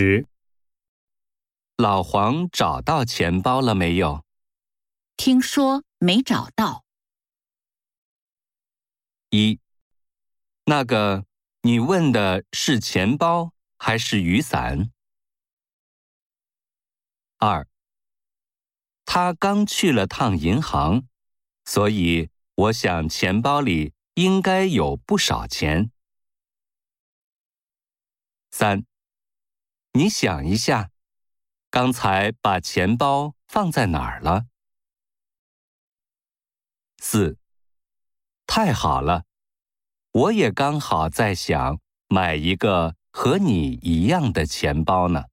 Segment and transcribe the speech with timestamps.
[0.00, 0.28] 十，
[1.74, 4.24] 老黄找到钱包了没有？
[5.16, 6.84] 听说没找到。
[9.30, 9.58] 一，
[10.66, 11.24] 那个
[11.62, 14.92] 你问的是钱包还是雨伞？
[17.38, 17.66] 二，
[19.04, 21.08] 他刚去了趟银行，
[21.64, 25.90] 所以我想钱包里应该有不少钱。
[28.52, 28.84] 三，
[29.98, 30.92] 你想一下，
[31.70, 34.46] 刚才把钱包放在哪儿了？
[36.98, 37.36] 四，
[38.46, 39.24] 太好了，
[40.12, 45.24] 我也刚好在想买一个和你一样的钱包呢。